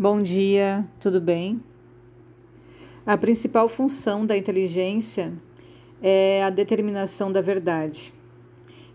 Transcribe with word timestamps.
Bom 0.00 0.22
dia, 0.22 0.88
tudo 1.00 1.20
bem? 1.20 1.60
A 3.04 3.16
principal 3.16 3.68
função 3.68 4.24
da 4.24 4.36
inteligência 4.36 5.32
é 6.00 6.44
a 6.44 6.50
determinação 6.50 7.32
da 7.32 7.40
verdade. 7.40 8.14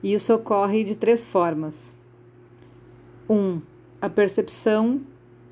E 0.02 0.14
isso 0.14 0.34
ocorre 0.34 0.82
de 0.86 0.96
três 0.96 1.26
formas: 1.26 1.94
1. 3.30 3.36
Um, 3.36 3.62
a 4.00 4.10
percepção, 4.10 5.02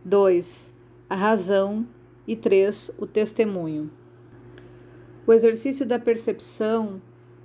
2. 0.05 0.73
A 1.09 1.15
razão 1.15 1.85
e 2.25 2.33
3. 2.33 2.91
O 2.97 3.05
testemunho. 3.05 3.91
O 5.27 5.33
exercício 5.33 5.85
da 5.85 5.99
percepção 5.99 7.01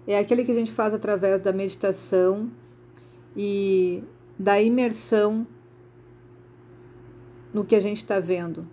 é 0.06 0.16
aquele 0.16 0.44
que 0.44 0.52
a 0.52 0.54
gente 0.54 0.70
faz 0.70 0.94
através 0.94 1.42
da 1.42 1.52
meditação 1.52 2.52
e 3.36 4.04
da 4.38 4.62
imersão 4.62 5.44
no 7.56 7.64
que 7.64 7.74
a 7.74 7.80
gente 7.80 8.02
está 8.02 8.20
vendo, 8.20 8.68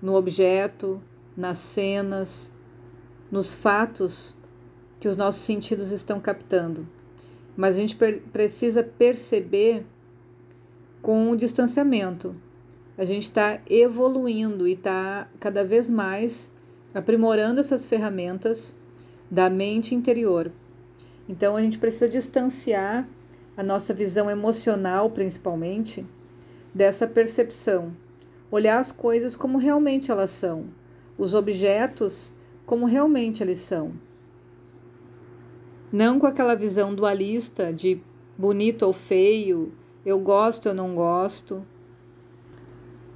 no 0.00 0.14
objeto, 0.14 1.02
nas 1.36 1.58
cenas, 1.58 2.50
nos 3.30 3.52
fatos 3.52 4.34
que 4.98 5.06
os 5.06 5.16
nossos 5.16 5.42
sentidos 5.42 5.90
estão 5.90 6.18
captando. 6.18 6.88
Mas 7.54 7.74
a 7.74 7.78
gente 7.78 7.94
precisa 8.32 8.82
perceber 8.82 9.84
com 11.02 11.30
o 11.30 11.36
distanciamento. 11.36 12.34
A 12.96 13.04
gente 13.04 13.24
está 13.24 13.60
evoluindo 13.68 14.66
e 14.66 14.72
está 14.72 15.28
cada 15.38 15.62
vez 15.62 15.90
mais 15.90 16.50
aprimorando 16.94 17.60
essas 17.60 17.84
ferramentas 17.84 18.74
da 19.30 19.50
mente 19.50 19.94
interior. 19.94 20.50
Então 21.28 21.54
a 21.54 21.60
gente 21.60 21.76
precisa 21.76 22.08
distanciar 22.08 23.06
a 23.54 23.62
nossa 23.62 23.92
visão 23.92 24.30
emocional, 24.30 25.10
principalmente, 25.10 26.06
dessa 26.74 27.06
percepção 27.06 27.94
olhar 28.50 28.78
as 28.78 28.92
coisas 28.92 29.36
como 29.36 29.58
realmente 29.58 30.10
elas 30.10 30.30
são, 30.30 30.66
os 31.18 31.34
objetos 31.34 32.34
como 32.64 32.86
realmente 32.86 33.42
eles 33.42 33.58
são. 33.58 33.92
Não 35.92 36.18
com 36.18 36.26
aquela 36.26 36.54
visão 36.54 36.94
dualista 36.94 37.72
de 37.72 38.00
bonito 38.36 38.82
ou 38.82 38.92
feio, 38.92 39.72
eu 40.04 40.18
gosto 40.18 40.68
ou 40.68 40.74
não 40.74 40.94
gosto. 40.94 41.64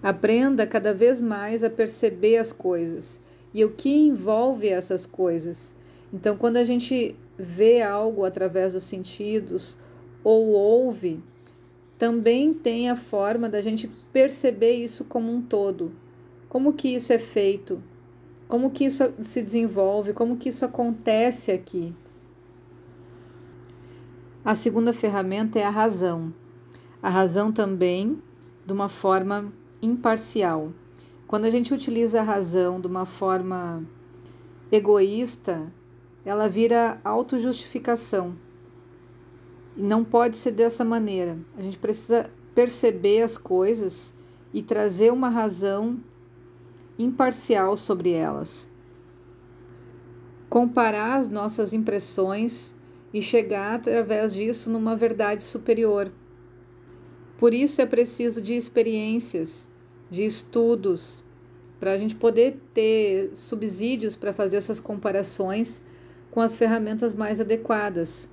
Aprenda 0.02 0.66
cada 0.66 0.94
vez 0.94 1.20
mais 1.20 1.62
a 1.62 1.68
perceber 1.68 2.38
as 2.38 2.52
coisas 2.52 3.20
e 3.52 3.64
o 3.64 3.70
que 3.70 3.90
envolve 3.90 4.68
essas 4.68 5.04
coisas. 5.04 5.74
Então, 6.12 6.36
quando 6.36 6.56
a 6.56 6.64
gente 6.64 7.14
vê 7.36 7.82
algo 7.82 8.24
através 8.24 8.72
dos 8.72 8.84
sentidos 8.84 9.76
ou 10.22 10.48
ouve, 10.48 11.22
também 12.00 12.54
tem 12.54 12.88
a 12.88 12.96
forma 12.96 13.46
da 13.46 13.60
gente 13.60 13.86
perceber 14.10 14.72
isso 14.72 15.04
como 15.04 15.30
um 15.30 15.42
todo. 15.42 15.92
Como 16.48 16.72
que 16.72 16.88
isso 16.88 17.12
é 17.12 17.18
feito? 17.18 17.82
Como 18.48 18.70
que 18.70 18.86
isso 18.86 19.12
se 19.20 19.42
desenvolve? 19.42 20.14
Como 20.14 20.38
que 20.38 20.48
isso 20.48 20.64
acontece 20.64 21.52
aqui? 21.52 21.94
A 24.42 24.54
segunda 24.54 24.94
ferramenta 24.94 25.58
é 25.58 25.62
a 25.62 25.68
razão. 25.68 26.32
A 27.02 27.10
razão 27.10 27.52
também 27.52 28.18
de 28.64 28.72
uma 28.72 28.88
forma 28.88 29.52
imparcial. 29.82 30.72
Quando 31.26 31.44
a 31.44 31.50
gente 31.50 31.74
utiliza 31.74 32.20
a 32.20 32.24
razão 32.24 32.80
de 32.80 32.86
uma 32.86 33.04
forma 33.04 33.84
egoísta, 34.72 35.70
ela 36.24 36.48
vira 36.48 36.98
autojustificação. 37.04 38.36
E 39.76 39.82
não 39.82 40.04
pode 40.04 40.36
ser 40.36 40.50
dessa 40.50 40.84
maneira. 40.84 41.38
A 41.56 41.62
gente 41.62 41.78
precisa 41.78 42.30
perceber 42.54 43.22
as 43.22 43.38
coisas 43.38 44.12
e 44.52 44.62
trazer 44.62 45.12
uma 45.12 45.28
razão 45.28 45.98
imparcial 46.98 47.76
sobre 47.76 48.12
elas. 48.12 48.68
Comparar 50.48 51.16
as 51.16 51.28
nossas 51.28 51.72
impressões 51.72 52.74
e 53.12 53.22
chegar 53.22 53.76
através 53.76 54.34
disso 54.34 54.70
numa 54.70 54.96
verdade 54.96 55.42
superior. 55.42 56.12
Por 57.38 57.54
isso 57.54 57.80
é 57.80 57.86
preciso 57.86 58.42
de 58.42 58.54
experiências, 58.54 59.68
de 60.10 60.24
estudos, 60.24 61.24
para 61.78 61.92
a 61.92 61.98
gente 61.98 62.14
poder 62.14 62.60
ter 62.74 63.30
subsídios 63.34 64.14
para 64.14 64.34
fazer 64.34 64.58
essas 64.58 64.78
comparações 64.78 65.82
com 66.30 66.40
as 66.40 66.54
ferramentas 66.54 67.14
mais 67.14 67.40
adequadas. 67.40 68.28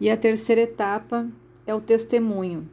E 0.00 0.10
a 0.10 0.16
terceira 0.16 0.62
etapa 0.62 1.28
é 1.66 1.74
o 1.74 1.80
testemunho. 1.80 2.68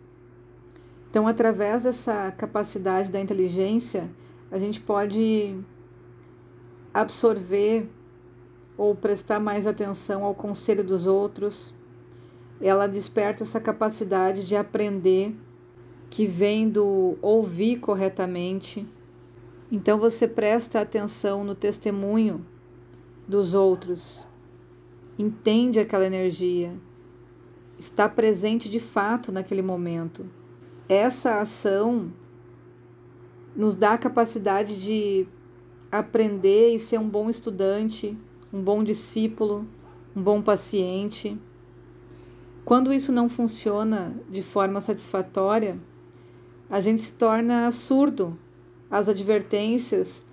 Então, 1.09 1.27
através 1.27 1.83
dessa 1.83 2.31
capacidade 2.31 3.11
da 3.11 3.19
inteligência, 3.19 4.09
a 4.49 4.57
gente 4.57 4.79
pode 4.79 5.55
absorver 6.93 7.87
ou 8.77 8.95
prestar 8.95 9.39
mais 9.39 9.67
atenção 9.67 10.23
ao 10.23 10.33
conselho 10.33 10.83
dos 10.83 11.07
outros. 11.07 11.73
Ela 12.59 12.87
desperta 12.87 13.43
essa 13.43 13.59
capacidade 13.59 14.45
de 14.45 14.55
aprender 14.55 15.35
que 16.09 16.25
vem 16.25 16.69
do 16.69 17.17
ouvir 17.21 17.77
corretamente. 17.79 18.87
Então 19.71 19.97
você 19.97 20.27
presta 20.27 20.81
atenção 20.81 21.43
no 21.43 21.55
testemunho 21.55 22.45
dos 23.27 23.53
outros, 23.53 24.27
entende 25.17 25.79
aquela 25.79 26.05
energia, 26.05 26.73
está 27.81 28.07
presente 28.07 28.69
de 28.69 28.79
fato 28.79 29.31
naquele 29.31 29.63
momento. 29.63 30.29
Essa 30.87 31.41
ação 31.41 32.13
nos 33.55 33.73
dá 33.75 33.93
a 33.93 33.97
capacidade 33.97 34.79
de 34.79 35.25
aprender 35.91 36.75
e 36.75 36.79
ser 36.79 36.99
um 36.99 37.09
bom 37.09 37.27
estudante, 37.27 38.15
um 38.53 38.61
bom 38.61 38.83
discípulo, 38.83 39.67
um 40.15 40.21
bom 40.21 40.43
paciente. 40.43 41.37
Quando 42.63 42.93
isso 42.93 43.11
não 43.11 43.27
funciona 43.27 44.15
de 44.29 44.43
forma 44.43 44.79
satisfatória, 44.79 45.79
a 46.69 46.79
gente 46.79 47.01
se 47.01 47.13
torna 47.13 47.71
surdo 47.71 48.37
às 48.91 49.09
advertências 49.09 50.23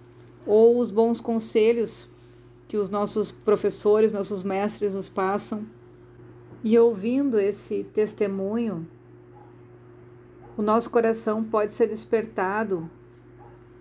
ou 0.46 0.78
os 0.78 0.90
bons 0.90 1.18
conselhos 1.18 2.10
que 2.68 2.76
os 2.76 2.90
nossos 2.90 3.32
professores, 3.32 4.12
nossos 4.12 4.42
mestres 4.42 4.94
nos 4.94 5.08
passam. 5.08 5.64
E 6.62 6.78
ouvindo 6.78 7.38
esse 7.38 7.84
testemunho, 7.84 8.86
o 10.56 10.62
nosso 10.62 10.90
coração 10.90 11.44
pode 11.44 11.72
ser 11.72 11.86
despertado 11.86 12.90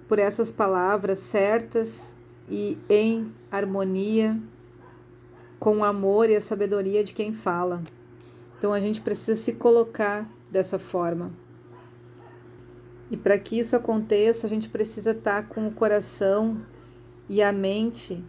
por 0.07 0.19
essas 0.19 0.51
palavras 0.51 1.19
certas 1.19 2.15
e 2.47 2.77
em 2.87 3.33
harmonia 3.51 4.39
com 5.59 5.79
o 5.79 5.83
amor 5.83 6.29
e 6.29 6.35
a 6.35 6.41
sabedoria 6.41 7.03
de 7.03 7.13
quem 7.13 7.33
fala. 7.33 7.81
Então 8.57 8.71
a 8.73 8.79
gente 8.79 9.01
precisa 9.01 9.35
se 9.35 9.53
colocar 9.53 10.29
dessa 10.51 10.77
forma. 10.77 11.31
E 13.09 13.17
para 13.17 13.39
que 13.39 13.57
isso 13.57 13.75
aconteça, 13.75 14.45
a 14.45 14.49
gente 14.49 14.69
precisa 14.69 15.11
estar 15.11 15.47
com 15.47 15.67
o 15.67 15.71
coração 15.71 16.61
e 17.27 17.41
a 17.41 17.51
mente 17.51 18.23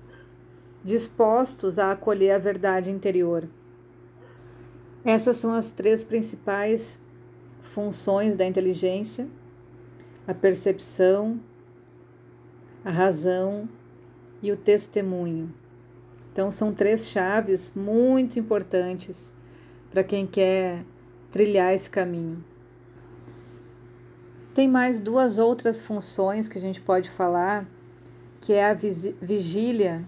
dispostos 0.84 1.78
a 1.78 1.90
acolher 1.90 2.32
a 2.32 2.38
verdade 2.38 2.90
interior. 2.90 3.48
Essas 5.04 5.36
são 5.36 5.52
as 5.52 5.70
três 5.70 6.04
principais 6.04 7.00
funções 7.62 8.36
da 8.36 8.46
inteligência: 8.46 9.28
a 10.26 10.34
percepção, 10.34 11.40
a 12.84 12.90
razão 12.90 13.68
e 14.42 14.50
o 14.50 14.56
testemunho. 14.56 15.52
Então, 16.32 16.50
são 16.50 16.72
três 16.72 17.06
chaves 17.06 17.72
muito 17.74 18.38
importantes 18.38 19.32
para 19.90 20.04
quem 20.04 20.26
quer 20.26 20.84
trilhar 21.30 21.74
esse 21.74 21.90
caminho. 21.90 22.44
Tem 24.54 24.68
mais 24.68 25.00
duas 25.00 25.38
outras 25.38 25.80
funções 25.80 26.48
que 26.48 26.58
a 26.58 26.60
gente 26.60 26.80
pode 26.80 27.08
falar, 27.08 27.66
que 28.40 28.52
é 28.52 28.70
a 28.70 28.74
vigília 28.74 30.04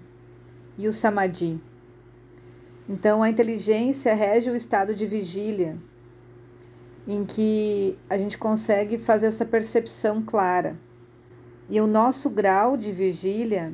e 0.77 0.89
o 0.89 0.93
samadhi. 0.93 1.61
Então, 2.93 3.23
a 3.23 3.31
inteligência 3.31 4.13
rege 4.15 4.51
o 4.51 4.57
estado 4.57 4.97
de 4.97 5.07
vigília, 5.07 5.79
em 7.07 7.25
que 7.25 7.97
a 8.11 8.19
gente 8.19 8.37
consegue 8.37 8.99
fazer 8.99 9.27
essa 9.27 9.47
percepção 9.47 10.21
clara. 10.21 10.77
E 11.69 11.81
o 11.81 11.87
nosso 11.87 12.29
grau 12.29 12.77
de 12.77 12.91
vigília 12.91 13.73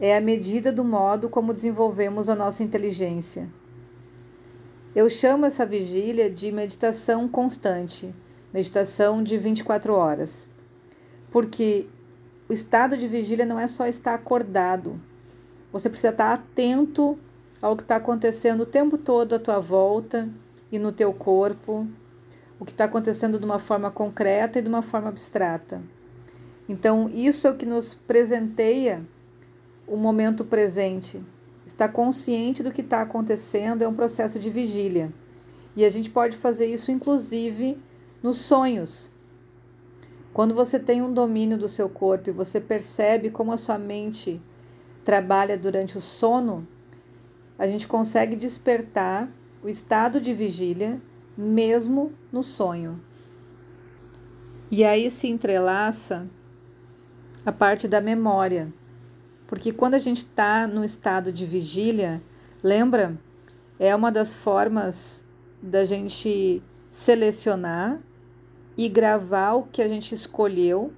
é 0.00 0.16
a 0.16 0.20
medida 0.22 0.72
do 0.72 0.82
modo 0.82 1.28
como 1.28 1.52
desenvolvemos 1.52 2.30
a 2.30 2.34
nossa 2.34 2.62
inteligência. 2.62 3.50
Eu 4.94 5.10
chamo 5.10 5.44
essa 5.44 5.66
vigília 5.66 6.30
de 6.30 6.50
meditação 6.50 7.28
constante, 7.28 8.14
meditação 8.50 9.22
de 9.22 9.36
24 9.36 9.92
horas, 9.92 10.48
porque 11.30 11.86
o 12.48 12.52
estado 12.54 12.96
de 12.96 13.06
vigília 13.06 13.44
não 13.44 13.60
é 13.60 13.66
só 13.66 13.86
estar 13.86 14.14
acordado, 14.14 14.98
você 15.70 15.90
precisa 15.90 16.08
estar 16.08 16.32
atento 16.32 17.18
ao 17.60 17.76
que 17.76 17.82
está 17.82 17.96
acontecendo 17.96 18.62
o 18.62 18.66
tempo 18.66 18.98
todo 18.98 19.34
à 19.34 19.38
tua 19.38 19.58
volta 19.58 20.28
e 20.70 20.78
no 20.78 20.92
teu 20.92 21.12
corpo. 21.12 21.86
o 22.58 22.64
que 22.64 22.72
está 22.72 22.84
acontecendo 22.84 23.38
de 23.38 23.44
uma 23.44 23.58
forma 23.58 23.90
concreta 23.90 24.58
e 24.58 24.62
de 24.62 24.68
uma 24.68 24.80
forma 24.80 25.10
abstrata. 25.10 25.82
Então, 26.66 27.06
isso 27.08 27.46
é 27.46 27.50
o 27.50 27.56
que 27.56 27.66
nos 27.66 27.94
presenteia 27.94 29.04
o 29.86 29.94
momento 29.94 30.42
presente. 30.42 31.22
Estar 31.66 31.88
consciente 31.88 32.62
do 32.62 32.72
que 32.72 32.80
está 32.80 33.02
acontecendo 33.02 33.82
é 33.82 33.88
um 33.88 33.94
processo 33.94 34.38
de 34.38 34.48
vigília. 34.48 35.12
E 35.76 35.84
a 35.84 35.88
gente 35.90 36.08
pode 36.08 36.36
fazer 36.36 36.66
isso, 36.66 36.90
inclusive, 36.90 37.78
nos 38.22 38.38
sonhos. 38.38 39.10
Quando 40.32 40.54
você 40.54 40.78
tem 40.78 41.02
um 41.02 41.12
domínio 41.12 41.58
do 41.58 41.68
seu 41.68 41.88
corpo 41.88 42.30
e 42.30 42.32
você 42.32 42.60
percebe 42.60 43.30
como 43.30 43.52
a 43.52 43.56
sua 43.56 43.78
mente 43.78 44.40
trabalha 45.04 45.56
durante 45.56 45.98
o 45.98 46.00
sono, 46.00 46.66
a 47.58 47.66
gente 47.66 47.86
consegue 47.86 48.36
despertar 48.36 49.28
o 49.62 49.68
estado 49.68 50.20
de 50.20 50.32
vigília 50.32 51.00
mesmo 51.36 52.12
no 52.32 52.42
sonho. 52.42 53.00
E 54.70 54.84
aí 54.84 55.10
se 55.10 55.28
entrelaça 55.28 56.26
a 57.44 57.52
parte 57.52 57.86
da 57.86 58.00
memória. 58.00 58.72
Porque 59.46 59.72
quando 59.72 59.94
a 59.94 59.98
gente 59.98 60.18
está 60.18 60.66
no 60.66 60.84
estado 60.84 61.32
de 61.32 61.46
vigília, 61.46 62.20
lembra? 62.62 63.16
É 63.78 63.94
uma 63.94 64.10
das 64.10 64.34
formas 64.34 65.24
da 65.62 65.84
gente 65.84 66.62
selecionar 66.90 68.00
e 68.76 68.88
gravar 68.88 69.54
o 69.54 69.62
que 69.64 69.80
a 69.80 69.88
gente 69.88 70.14
escolheu 70.14 70.92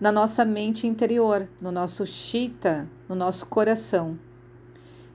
na 0.00 0.10
nossa 0.10 0.44
mente 0.44 0.86
interior, 0.86 1.46
no 1.60 1.70
nosso 1.70 2.06
chita, 2.06 2.88
no 3.08 3.14
nosso 3.14 3.46
coração. 3.46 4.18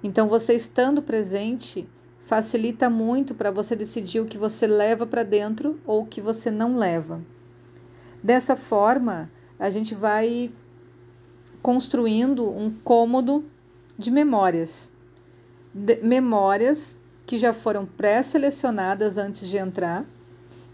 Então, 0.04 0.28
você 0.28 0.54
estando 0.54 1.02
presente 1.02 1.88
facilita 2.26 2.90
muito 2.90 3.36
para 3.36 3.52
você 3.52 3.76
decidir 3.76 4.20
o 4.20 4.26
que 4.26 4.38
você 4.38 4.66
leva 4.66 5.06
para 5.06 5.24
dentro 5.24 5.80
ou 5.86 6.02
o 6.02 6.06
que 6.06 6.20
você 6.20 6.50
não 6.50 6.76
leva. 6.76 7.22
Dessa 8.22 8.56
forma, 8.56 9.30
a 9.60 9.70
gente 9.70 9.94
vai 9.94 10.52
construindo 11.62 12.50
um 12.50 12.72
cômodo 12.84 13.46
de 13.98 14.10
memórias. 14.10 14.90
De 15.74 15.98
memórias 15.98 16.98
que 17.26 17.38
já 17.38 17.54
foram 17.54 17.86
pré-selecionadas 17.86 19.18
antes 19.18 19.48
de 19.48 19.58
entrar 19.58 20.06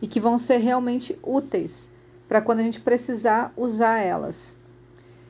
e 0.01 0.07
que 0.07 0.19
vão 0.19 0.37
ser 0.39 0.57
realmente 0.57 1.17
úteis 1.21 1.89
para 2.27 2.41
quando 2.41 2.59
a 2.59 2.63
gente 2.63 2.79
precisar 2.79 3.53
usar 3.57 3.99
elas. 3.99 4.55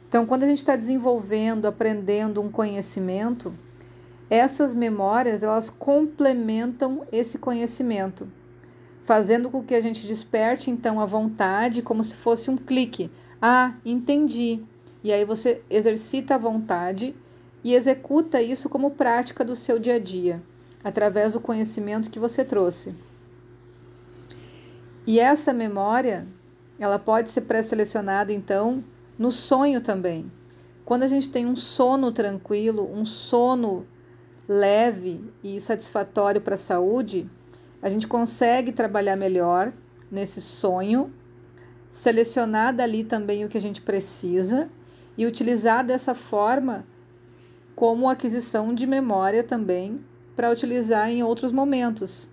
Então, 0.07 0.25
quando 0.25 0.43
a 0.43 0.47
gente 0.47 0.59
está 0.59 0.75
desenvolvendo, 0.75 1.65
aprendendo 1.65 2.41
um 2.41 2.51
conhecimento, 2.51 3.53
essas 4.31 4.73
memórias 4.73 5.43
elas 5.43 5.69
complementam 5.69 7.05
esse 7.11 7.37
conhecimento, 7.37 8.29
fazendo 9.03 9.49
com 9.49 9.61
que 9.61 9.75
a 9.75 9.81
gente 9.81 10.07
desperte 10.07 10.71
então 10.71 11.01
a 11.01 11.05
vontade 11.05 11.81
como 11.81 12.01
se 12.01 12.15
fosse 12.15 12.49
um 12.49 12.55
clique. 12.55 13.11
Ah, 13.41 13.73
entendi. 13.83 14.63
E 15.03 15.11
aí 15.11 15.25
você 15.25 15.61
exercita 15.69 16.35
a 16.35 16.37
vontade 16.37 17.13
e 17.61 17.75
executa 17.75 18.41
isso 18.41 18.69
como 18.69 18.91
prática 18.91 19.43
do 19.43 19.53
seu 19.53 19.77
dia 19.77 19.95
a 19.95 19.99
dia, 19.99 20.41
através 20.81 21.33
do 21.33 21.41
conhecimento 21.41 22.09
que 22.09 22.17
você 22.17 22.45
trouxe. 22.45 22.95
E 25.05 25.19
essa 25.19 25.51
memória, 25.51 26.25
ela 26.79 26.97
pode 26.97 27.31
ser 27.31 27.41
pré-selecionada 27.41 28.31
então 28.31 28.81
no 29.19 29.29
sonho 29.29 29.81
também. 29.81 30.31
Quando 30.85 31.03
a 31.03 31.07
gente 31.09 31.27
tem 31.27 31.45
um 31.45 31.55
sono 31.55 32.13
tranquilo, 32.13 32.89
um 32.93 33.03
sono 33.03 33.85
leve 34.51 35.23
e 35.41 35.61
satisfatório 35.61 36.41
para 36.41 36.55
a 36.55 36.57
saúde, 36.57 37.29
a 37.81 37.87
gente 37.87 38.05
consegue 38.05 38.73
trabalhar 38.73 39.15
melhor 39.15 39.71
nesse 40.11 40.41
sonho 40.41 41.13
selecionar 41.89 42.75
dali 42.75 43.05
também 43.05 43.45
o 43.45 43.49
que 43.49 43.57
a 43.57 43.61
gente 43.61 43.81
precisa 43.81 44.69
e 45.17 45.25
utilizar 45.25 45.85
dessa 45.85 46.13
forma 46.13 46.85
como 47.75 48.09
aquisição 48.09 48.73
de 48.73 48.85
memória 48.85 49.41
também 49.41 50.03
para 50.35 50.51
utilizar 50.51 51.09
em 51.09 51.23
outros 51.23 51.53
momentos. 51.53 52.27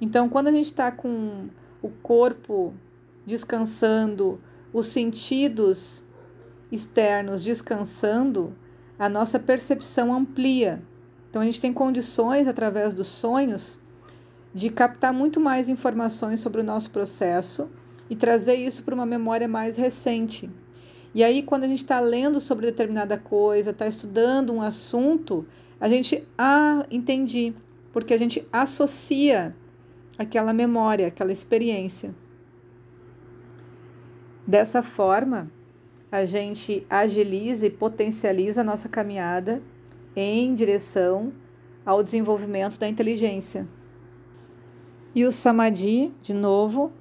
Então, 0.00 0.28
quando 0.28 0.46
a 0.48 0.52
gente 0.52 0.66
está 0.66 0.92
com 0.92 1.48
o 1.82 1.88
corpo 2.02 2.72
descansando, 3.26 4.40
os 4.72 4.86
sentidos 4.86 6.02
externos 6.70 7.42
descansando, 7.42 8.56
a 8.96 9.08
nossa 9.08 9.40
percepção 9.40 10.14
amplia. 10.14 10.82
Então, 11.38 11.44
a 11.44 11.52
gente 11.52 11.60
tem 11.60 11.72
condições, 11.72 12.48
através 12.48 12.94
dos 12.94 13.06
sonhos, 13.06 13.78
de 14.52 14.68
captar 14.70 15.12
muito 15.12 15.38
mais 15.38 15.68
informações 15.68 16.40
sobre 16.40 16.62
o 16.62 16.64
nosso 16.64 16.90
processo 16.90 17.70
e 18.10 18.16
trazer 18.16 18.56
isso 18.56 18.82
para 18.82 18.92
uma 18.92 19.06
memória 19.06 19.46
mais 19.46 19.76
recente. 19.76 20.50
E 21.14 21.22
aí, 21.22 21.44
quando 21.44 21.62
a 21.62 21.68
gente 21.68 21.82
está 21.84 22.00
lendo 22.00 22.40
sobre 22.40 22.66
determinada 22.66 23.16
coisa, 23.16 23.70
está 23.70 23.86
estudando 23.86 24.52
um 24.52 24.60
assunto, 24.60 25.46
a 25.80 25.88
gente, 25.88 26.26
ah, 26.36 26.84
entendi, 26.90 27.54
porque 27.92 28.12
a 28.12 28.18
gente 28.18 28.44
associa 28.52 29.54
aquela 30.18 30.52
memória, 30.52 31.06
aquela 31.06 31.30
experiência. 31.30 32.12
Dessa 34.44 34.82
forma, 34.82 35.48
a 36.10 36.24
gente 36.24 36.84
agiliza 36.90 37.68
e 37.68 37.70
potencializa 37.70 38.62
a 38.62 38.64
nossa 38.64 38.88
caminhada 38.88 39.62
em 40.20 40.54
direção 40.54 41.32
ao 41.84 42.02
desenvolvimento 42.02 42.78
da 42.78 42.88
inteligência. 42.88 43.66
E 45.14 45.24
o 45.24 45.30
samadhi, 45.30 46.12
de 46.22 46.34
novo, 46.34 46.92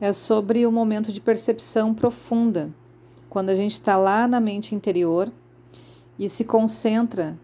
é 0.00 0.12
sobre 0.12 0.66
o 0.66 0.72
momento 0.72 1.12
de 1.12 1.20
percepção 1.20 1.94
profunda, 1.94 2.70
quando 3.28 3.50
a 3.50 3.54
gente 3.54 3.72
está 3.72 3.96
lá 3.96 4.26
na 4.26 4.40
mente 4.40 4.74
interior 4.74 5.32
e 6.18 6.28
se 6.28 6.44
concentra 6.44 7.38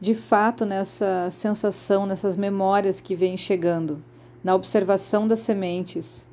de 0.00 0.14
fato 0.14 0.64
nessa 0.64 1.28
sensação, 1.30 2.06
nessas 2.06 2.36
memórias 2.36 3.00
que 3.00 3.16
vêm 3.16 3.36
chegando, 3.36 4.02
na 4.44 4.54
observação 4.54 5.26
das 5.26 5.40
sementes. 5.40 6.28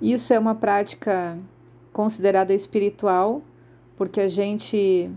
Isso 0.00 0.32
é 0.32 0.38
uma 0.38 0.54
prática 0.54 1.38
considerada 1.92 2.54
espiritual, 2.54 3.42
porque 3.96 4.20
a 4.20 4.28
gente 4.28 5.10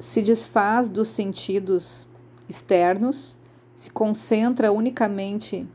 se 0.00 0.22
desfaz 0.22 0.88
dos 0.88 1.08
sentidos 1.08 2.08
externos, 2.48 3.36
se 3.74 3.90
concentra 3.90 4.72
unicamente 4.72 5.68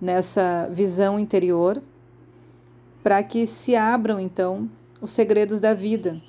nessa 0.00 0.68
visão 0.70 1.18
interior, 1.18 1.82
para 3.02 3.20
que 3.22 3.46
se 3.46 3.74
abram 3.74 4.20
então 4.20 4.70
os 5.00 5.10
segredos 5.10 5.58
da 5.58 5.74
vida. 5.74 6.22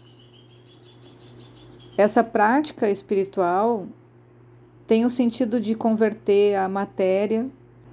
Essa 1.95 2.23
prática 2.23 2.89
espiritual 2.89 3.87
tem 4.87 5.05
o 5.05 5.09
sentido 5.09 5.59
de 5.59 5.75
converter 5.75 6.55
a 6.55 6.67
matéria 6.67 7.47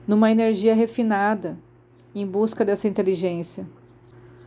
numa 0.08 0.30
energia 0.30 0.74
refinada 0.74 1.58
em 2.14 2.26
busca 2.26 2.64
dessa 2.64 2.88
inteligência. 2.88 3.66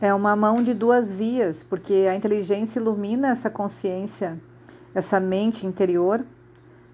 É 0.00 0.12
uma 0.12 0.34
mão 0.34 0.64
de 0.64 0.74
duas 0.74 1.12
vias, 1.12 1.62
porque 1.62 2.06
a 2.10 2.14
inteligência 2.14 2.80
ilumina 2.80 3.28
essa 3.28 3.48
consciência, 3.48 4.38
essa 4.96 5.20
mente 5.20 5.66
interior 5.66 6.24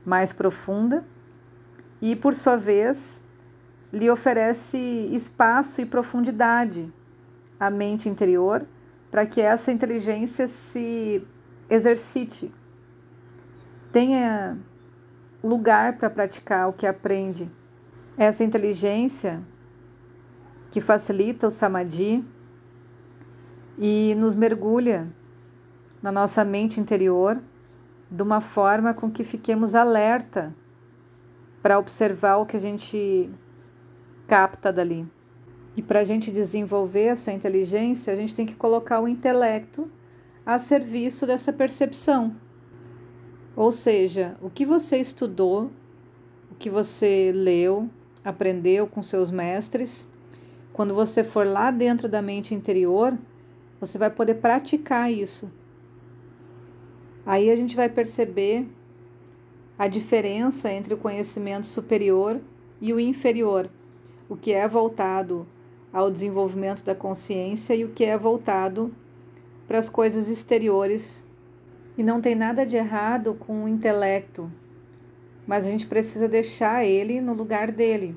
mais 0.05 0.33
profunda, 0.33 1.05
e 2.01 2.17
por 2.17 2.35
sua 2.35 2.57
vez 2.57 3.23
lhe 3.93 4.11
oferece 4.11 4.77
espaço 5.13 5.81
e 5.81 5.87
profundidade 5.87 6.93
à 7.61 7.71
mente 7.71 8.09
interior 8.09 8.67
para 9.09 9.25
que 9.25 9.41
essa 9.41 9.71
inteligência 9.71 10.49
se 10.49 11.25
exercite, 11.71 12.53
tenha 13.93 14.59
lugar 15.45 15.97
para 15.97 16.11
praticar 16.11 16.69
o 16.69 16.73
que 16.73 16.89
aprende. 16.89 17.49
Essa 18.19 18.43
inteligência 18.43 19.41
que 20.73 20.81
facilita 20.81 21.47
o 21.47 21.51
samadhi 21.53 22.25
e 23.79 24.17
nos 24.19 24.35
mergulha 24.35 25.09
na 26.03 26.11
nossa 26.11 26.45
mente 26.45 26.81
interior 26.81 27.41
de 28.13 28.23
uma 28.23 28.43
forma 28.43 28.93
com 28.93 29.11
que 29.11 29.25
fiquemos 29.25 29.75
alerta 29.75 30.55
para 31.63 31.79
observar 31.79 32.37
o 32.37 32.45
que 32.45 32.59
a 32.59 32.61
gente 32.61 33.31
capta 34.27 34.71
dali. 34.71 35.09
E 35.75 35.81
para 35.81 36.01
a 36.01 36.05
gente 36.05 36.31
desenvolver 36.31 37.05
essa 37.05 37.33
inteligência, 37.33 38.13
a 38.13 38.17
gente 38.17 38.35
tem 38.35 38.45
que 38.45 38.55
colocar 38.55 39.01
o 39.01 39.09
intelecto 39.09 39.91
a 40.45 40.59
serviço 40.59 41.27
dessa 41.27 41.55
percepção. 41.55 42.37
Ou 43.57 43.73
seja, 43.73 44.35
o 44.43 44.51
que 44.51 44.67
você 44.67 44.99
estudou, 44.99 45.71
o 46.51 46.55
que 46.55 46.69
você 46.69 47.33
leu, 47.35 47.89
aprendeu 48.23 48.87
com 48.87 49.03
seus 49.03 49.31
mestres, 49.31 50.07
quando 50.75 50.95
você 50.95 51.25
for 51.25 51.47
lá 51.47 51.71
dentro 51.71 52.11
da 52.11 52.21
mente 52.21 52.55
interior, 52.55 53.17
você 53.81 53.97
vai 53.97 54.11
poder 54.11 54.35
praticar 54.35 55.11
isso. 55.11 55.51
Aí 57.25 57.51
a 57.51 57.57
gente 57.57 57.77
vai 57.77 57.89
perceber 57.89 58.67
a 59.79 59.89
diferença 59.89 60.73
entre 60.73 60.95
o 60.95 60.99
conhecimento 60.99 61.67
superior 61.67 62.41
e 62.81 62.93
o 62.93 63.01
inferior 63.01 63.69
o 64.33 64.37
que 64.37 64.51
é 64.51 64.67
voltado 64.67 65.47
ao 65.93 66.11
desenvolvimento 66.11 66.83
da 66.83 66.95
consciência 66.95 67.75
e 67.75 67.85
o 67.85 67.91
que 67.91 68.03
é 68.03 68.17
voltado 68.17 68.91
para 69.69 69.79
as 69.79 69.91
coisas 69.91 70.27
exteriores. 70.27 71.23
E 71.99 72.03
não 72.03 72.19
tem 72.19 72.35
nada 72.35 72.65
de 72.65 72.75
errado 72.75 73.35
com 73.35 73.65
o 73.65 73.69
intelecto, 73.69 74.51
mas 75.47 75.67
a 75.67 75.69
gente 75.69 75.87
precisa 75.87 76.27
deixar 76.27 76.83
ele 76.83 77.21
no 77.21 77.35
lugar 77.35 77.71
dele. 77.71 78.17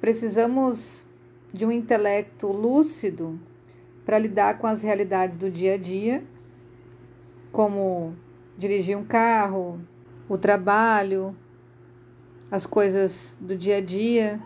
Precisamos 0.00 1.04
de 1.52 1.66
um 1.66 1.72
intelecto 1.72 2.46
lúcido 2.46 3.40
para 4.06 4.20
lidar 4.20 4.58
com 4.58 4.68
as 4.68 4.82
realidades 4.82 5.36
do 5.36 5.50
dia 5.50 5.74
a 5.74 5.76
dia, 5.76 6.22
como 7.52 8.14
dirigir 8.56 8.96
um 8.96 9.04
carro, 9.04 9.80
o 10.28 10.38
trabalho, 10.38 11.36
as 12.50 12.66
coisas 12.66 13.36
do 13.40 13.56
dia 13.56 13.78
a 13.78 13.80
dia. 13.80 14.40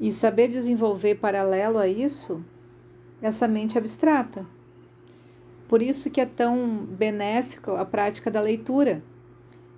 E 0.00 0.10
saber 0.10 0.48
desenvolver 0.48 1.16
paralelo 1.16 1.78
a 1.78 1.86
isso 1.86 2.44
essa 3.20 3.46
mente 3.46 3.78
abstrata. 3.78 4.44
Por 5.68 5.80
isso 5.80 6.10
que 6.10 6.20
é 6.20 6.26
tão 6.26 6.84
benéfico 6.84 7.70
a 7.72 7.84
prática 7.84 8.30
da 8.30 8.40
leitura. 8.40 9.02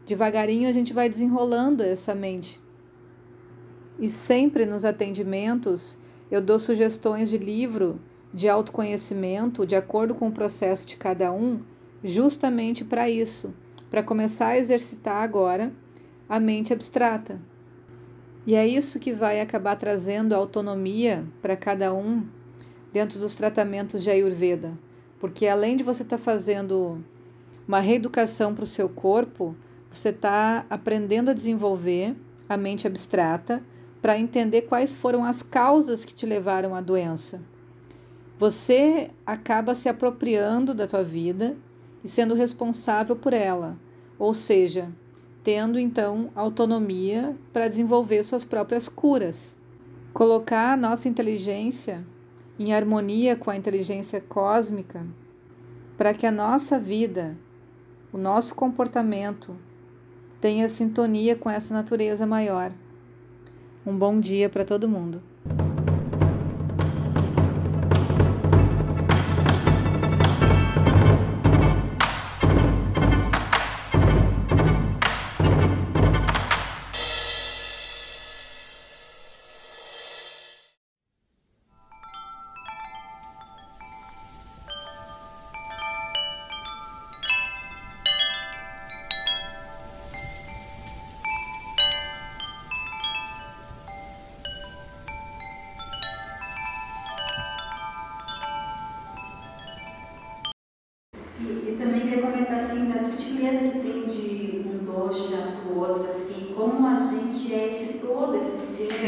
Devagarinho 0.06 0.68
a 0.68 0.72
gente 0.72 0.92
vai 0.92 1.08
desenrolando 1.08 1.82
essa 1.82 2.14
mente. 2.14 2.60
E 3.98 4.08
sempre 4.08 4.66
nos 4.66 4.84
atendimentos 4.84 5.96
eu 6.30 6.40
dou 6.40 6.58
sugestões 6.58 7.28
de 7.28 7.38
livro 7.38 8.00
de 8.32 8.48
autoconhecimento 8.48 9.64
de 9.64 9.76
acordo 9.76 10.14
com 10.14 10.28
o 10.28 10.32
processo 10.32 10.84
de 10.84 10.96
cada 10.96 11.32
um, 11.32 11.60
justamente 12.04 12.84
para 12.84 13.08
isso, 13.08 13.54
para 13.90 14.02
começar 14.02 14.48
a 14.48 14.58
exercitar 14.58 15.22
agora 15.22 15.72
a 16.28 16.38
mente 16.38 16.72
abstrata. 16.72 17.40
E 18.46 18.54
é 18.54 18.66
isso 18.66 19.00
que 19.00 19.12
vai 19.12 19.40
acabar 19.40 19.76
trazendo 19.76 20.34
autonomia 20.34 21.24
para 21.40 21.56
cada 21.56 21.94
um 21.94 22.26
dentro 22.92 23.18
dos 23.18 23.34
tratamentos 23.34 24.02
de 24.02 24.10
Ayurveda. 24.10 24.78
Porque 25.18 25.46
além 25.46 25.78
de 25.78 25.82
você 25.82 26.02
estar 26.02 26.18
tá 26.18 26.22
fazendo 26.22 27.02
uma 27.66 27.80
reeducação 27.80 28.54
para 28.54 28.64
o 28.64 28.66
seu 28.66 28.88
corpo, 28.88 29.56
você 29.90 30.10
está 30.10 30.66
aprendendo 30.68 31.30
a 31.30 31.34
desenvolver 31.34 32.14
a 32.46 32.58
mente 32.58 32.86
abstrata 32.86 33.62
para 34.02 34.18
entender 34.18 34.62
quais 34.62 34.94
foram 34.94 35.24
as 35.24 35.42
causas 35.42 36.04
que 36.04 36.14
te 36.14 36.26
levaram 36.26 36.74
à 36.74 36.82
doença. 36.82 37.40
Você 38.38 39.10
acaba 39.24 39.74
se 39.74 39.88
apropriando 39.88 40.74
da 40.74 40.86
tua 40.86 41.02
vida 41.02 41.56
e 42.04 42.08
sendo 42.08 42.34
responsável 42.34 43.16
por 43.16 43.32
ela, 43.32 43.78
ou 44.18 44.34
seja, 44.34 44.92
tendo 45.42 45.78
então 45.78 46.30
autonomia 46.34 47.34
para 47.52 47.66
desenvolver 47.66 48.22
suas 48.22 48.44
próprias 48.44 48.88
curas. 48.88 49.56
Colocar 50.12 50.72
a 50.72 50.76
nossa 50.76 51.08
inteligência 51.08 52.04
em 52.58 52.72
harmonia 52.72 53.34
com 53.34 53.50
a 53.50 53.56
inteligência 53.56 54.20
cósmica 54.20 55.04
para 55.96 56.14
que 56.14 56.26
a 56.26 56.30
nossa 56.30 56.78
vida, 56.78 57.36
o 58.12 58.18
nosso 58.18 58.54
comportamento 58.54 59.56
tenha 60.40 60.68
sintonia 60.68 61.34
com 61.34 61.48
essa 61.48 61.72
natureza 61.72 62.26
maior. 62.26 62.72
Um 63.86 63.96
bom 63.96 64.20
dia 64.20 64.48
para 64.48 64.64
todo 64.64 64.88
mundo. 64.88 65.22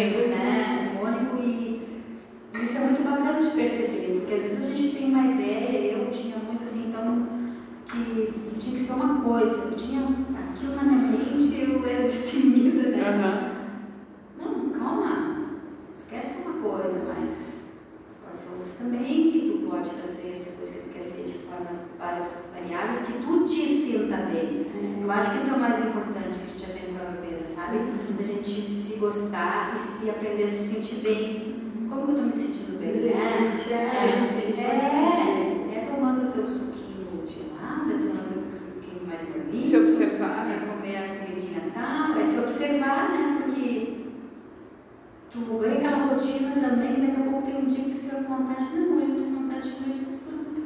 né? 0.04 0.92
harmônico 0.94 1.42
e 1.42 1.82
isso 2.62 2.76
é 2.76 2.80
muito 2.80 3.02
bacana 3.02 3.40
de 3.40 3.50
perceber, 3.50 4.18
porque 4.20 4.34
às 4.34 4.42
vezes 4.42 4.64
a 4.64 4.74
gente 4.74 4.96
tem 4.96 5.10
uma 5.10 5.26
ideia, 5.26 5.92
eu 5.92 6.10
tinha 6.10 6.36
muito 6.36 6.62
assim, 6.62 6.88
então, 6.88 7.26
que 7.86 8.58
tinha 8.58 8.76
que 8.76 8.84
ser 8.84 8.92
uma 8.92 9.22
coisa, 9.22 9.68
eu 9.68 9.76
tinha 9.76 10.02
aquilo 10.02 10.76
na 10.76 10.82
minha 10.82 11.12
mente, 11.12 11.60
eu 11.60 11.88
era 11.88 12.02
destemida, 12.04 12.90
né? 12.90 13.56
Uhum. 14.38 14.44
Não, 14.44 14.70
calma, 14.70 15.46
tu 15.98 16.04
quer 16.08 16.22
ser 16.22 16.46
uma 16.46 16.60
coisa, 16.60 17.00
mas 17.06 17.70
pode 18.24 18.36
ser 18.36 18.52
outras 18.52 18.72
também, 18.72 19.36
e 19.36 19.50
tu 19.50 19.70
pode 19.70 19.90
fazer 19.90 20.32
essa 20.32 20.52
coisa 20.52 20.72
que 20.72 20.78
tu 20.80 20.88
quer 20.92 21.02
ser 21.02 21.22
de 21.24 21.32
formas 21.32 21.84
várias, 21.98 22.50
variadas, 22.52 23.02
que 23.02 23.12
tu 23.12 23.44
te 23.44 23.66
sinta 23.66 24.16
bem. 24.16 24.66
Eu 25.02 25.10
acho 25.10 25.30
que 25.30 25.36
isso 25.36 25.50
é 25.50 25.52
o 25.54 25.60
mais 25.60 25.75
sabe? 27.66 27.78
A 28.18 28.22
gente 28.22 28.48
se 28.48 28.96
gostar 28.96 29.74
e, 30.02 30.10
aprender 30.10 30.44
a 30.44 30.46
se 30.46 30.74
sentir 30.74 31.02
bem. 31.02 31.56
Como 31.88 32.04
que 32.04 32.10
eu 32.12 32.16
tô 32.16 32.22
me 32.22 32.32
sentindo 32.32 32.78
bem? 32.78 32.92
Né? 32.92 33.08
É, 33.08 33.16
é, 33.16 33.82
é, 34.58 34.62
é, 34.62 35.78
é, 35.78 35.94
tomando 35.94 36.28
o 36.28 36.32
teu 36.32 36.46
suquinho 36.46 37.24
gelado, 37.26 37.90
é 37.90 37.98
tomando 37.98 38.48
o 38.48 38.52
suquinho 38.52 39.06
mais 39.06 39.22
bonito. 39.22 39.56
Se 39.56 39.76
observar. 39.76 40.46
Né? 40.46 40.62
É 40.62 40.66
comer 40.66 40.96
a 40.96 41.26
comidinha 41.26 41.60
tal, 41.74 42.18
é 42.18 42.24
se 42.24 42.38
observar, 42.38 43.10
né? 43.10 43.42
Porque 43.42 43.96
tu 45.30 45.58
ganha 45.58 45.76
aquela 45.76 46.06
rotina 46.06 46.54
também 46.54 46.94
e 46.94 47.06
daqui 47.06 47.20
a 47.20 47.30
pouco 47.30 47.46
tem 47.46 47.56
um 47.56 47.68
dia 47.68 47.84
que 47.84 47.90
tu 47.90 47.96
fica 47.98 48.16
com 48.16 48.36
vontade, 48.36 48.74
não, 48.74 49.00
eu 49.00 49.16
tô 49.16 49.22
com 49.24 49.42
vontade 49.42 49.68
de 49.68 49.76
comer 49.76 49.88
isso 49.88 50.04
fruta, 50.24 50.62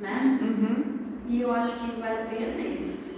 né? 0.00 0.38
Uhum. 0.40 0.98
E 1.28 1.42
eu 1.42 1.52
acho 1.52 1.78
que 1.80 2.00
vale 2.00 2.22
a 2.22 2.26
pena 2.26 2.60
isso, 2.60 2.94
assim. 2.94 3.17